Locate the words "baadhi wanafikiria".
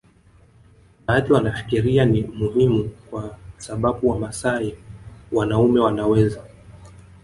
1.07-2.05